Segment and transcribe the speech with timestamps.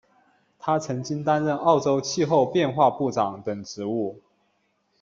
[0.57, 4.19] 他曾经担任澳洲气候变化部长等职务。